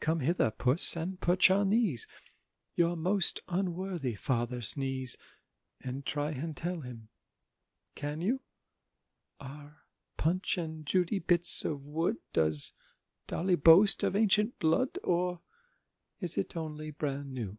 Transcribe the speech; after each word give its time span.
Come 0.00 0.20
hither, 0.20 0.50
Puss, 0.50 0.96
and 0.96 1.20
perch 1.20 1.50
on 1.50 1.68
these 1.68 2.06
Your 2.74 2.96
most 2.96 3.40
unworthy 3.48 4.14
Father's 4.14 4.78
knees, 4.78 5.18
And 5.82 6.06
try 6.06 6.30
and 6.30 6.56
tell 6.56 6.80
him—Can 6.80 8.22
you? 8.22 8.40
Are 9.38 9.82
Punch 10.16 10.56
and 10.56 10.86
Judy 10.86 11.18
bits 11.18 11.66
of 11.66 11.84
wood? 11.84 12.16
Does 12.32 12.72
Dolly 13.26 13.56
boast 13.56 14.02
of 14.02 14.16
ancient 14.16 14.58
blood, 14.58 14.96
Or 15.04 15.42
is 16.18 16.38
it 16.38 16.56
only 16.56 16.90
"bran 16.90 17.34
new"? 17.34 17.58